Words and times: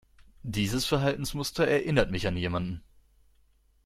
Dieses 0.41 0.87
Verhaltensmuster 0.87 1.67
erinnert 1.67 2.09
mich 2.09 2.25
an 2.25 2.35
jemanden. 2.35 2.81